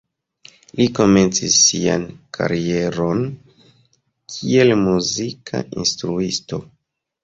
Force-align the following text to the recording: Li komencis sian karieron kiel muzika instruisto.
Li 0.79 0.87
komencis 0.99 1.57
sian 1.65 2.07
karieron 2.39 3.23
kiel 4.35 4.77
muzika 4.85 5.67
instruisto. 5.83 6.67